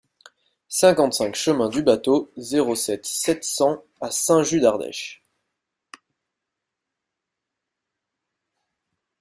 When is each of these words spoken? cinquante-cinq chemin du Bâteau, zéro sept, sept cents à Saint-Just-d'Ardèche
cinquante-cinq 0.67 1.35
chemin 1.35 1.69
du 1.69 1.83
Bâteau, 1.83 2.31
zéro 2.35 2.73
sept, 2.73 3.05
sept 3.05 3.43
cents 3.43 3.83
à 3.99 4.09
Saint-Just-d'Ardèche 4.09 5.21